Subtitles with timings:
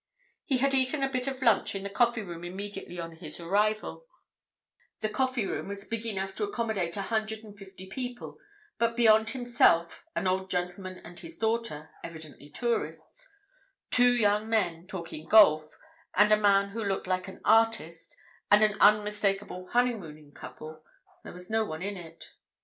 [0.45, 4.07] He had eaten a bit of lunch in the coffee room immediately on his arrival;
[5.01, 8.39] the coffee room was big enough to accommodate a hundred and fifty people,
[8.79, 13.31] but beyond himself, an old gentleman and his daughter, evidently tourists,
[13.91, 15.77] two young men talking golf,
[16.15, 18.15] a man who looked like an artist,
[18.49, 20.83] and an unmistakable honeymooning couple,
[21.23, 22.25] there was no one in it.